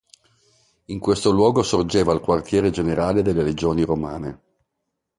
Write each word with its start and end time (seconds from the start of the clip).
In 0.85 0.97
questo 0.97 1.29
luogo 1.29 1.61
sorgeva 1.61 2.11
il 2.11 2.21
quartiere 2.21 2.71
generale 2.71 3.21
delle 3.21 3.43
Legioni 3.43 3.83
Romane. 3.83 4.41